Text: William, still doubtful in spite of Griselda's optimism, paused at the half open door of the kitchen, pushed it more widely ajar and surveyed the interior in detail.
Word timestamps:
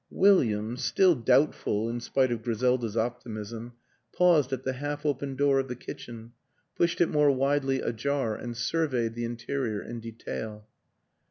William, 0.09 0.77
still 0.77 1.13
doubtful 1.13 1.87
in 1.87 1.99
spite 1.99 2.31
of 2.31 2.41
Griselda's 2.41 2.97
optimism, 2.97 3.73
paused 4.15 4.51
at 4.51 4.63
the 4.63 4.73
half 4.73 5.05
open 5.05 5.35
door 5.35 5.59
of 5.59 5.67
the 5.67 5.75
kitchen, 5.75 6.31
pushed 6.75 7.01
it 7.01 7.07
more 7.11 7.29
widely 7.29 7.81
ajar 7.81 8.35
and 8.35 8.57
surveyed 8.57 9.13
the 9.13 9.25
interior 9.25 9.79
in 9.79 9.99
detail. 9.99 10.67